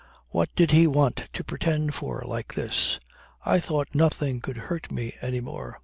What 0.29 0.49
did 0.55 0.71
he 0.71 0.87
want 0.87 1.25
to 1.31 1.43
pretend 1.43 1.93
for, 1.93 2.23
like 2.25 2.55
this? 2.55 2.99
I 3.45 3.59
thought 3.59 3.93
nothing 3.93 4.39
could 4.41 4.57
hurt 4.57 4.91
me 4.91 5.13
any 5.21 5.41
more. 5.41 5.79